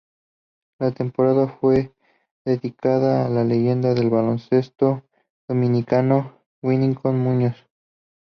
La 0.79 0.89
temporada 0.91 1.47
fue 1.47 1.93
dedicada 2.43 3.23
a 3.23 3.29
la 3.29 3.43
leyenda 3.43 3.93
del 3.93 4.09
baloncesto 4.09 5.03
dominicano 5.47 6.41
Vinicio 6.63 7.11
Muñoz. 7.13 7.55